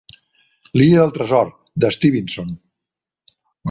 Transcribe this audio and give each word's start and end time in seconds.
"L'illa 0.77 1.03
del 1.03 1.13
tresor" 1.19 1.53
de 1.85 1.95
Stevenson. 1.99 2.53